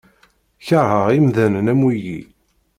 Kerheɣ 0.67 1.07
imdanen 1.17 1.71
am 1.71 1.81
wiyi. 1.85 2.21